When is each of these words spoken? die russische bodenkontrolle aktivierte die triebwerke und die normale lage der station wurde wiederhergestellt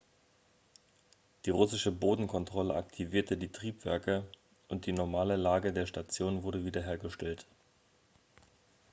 die 1.45 1.51
russische 1.51 1.91
bodenkontrolle 1.91 2.73
aktivierte 2.75 3.37
die 3.37 3.51
triebwerke 3.51 4.25
und 4.67 4.87
die 4.87 4.93
normale 4.93 5.35
lage 5.35 5.73
der 5.73 5.85
station 5.85 6.41
wurde 6.41 6.65
wiederhergestellt 6.65 7.45